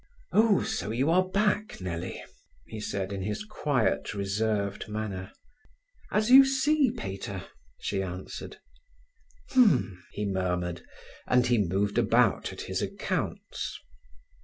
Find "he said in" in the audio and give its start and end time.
2.65-3.21